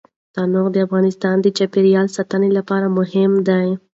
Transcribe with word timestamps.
تنوع 0.35 0.67
د 0.71 0.77
افغانستان 0.85 1.35
د 1.41 1.47
چاپیریال 1.57 2.07
ساتنې 2.17 2.49
لپاره 2.57 2.87
مهم 2.97 3.31
دي. 3.47 3.67